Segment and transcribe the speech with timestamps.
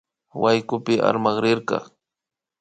[0.41, 1.77] Waykupi armakrirka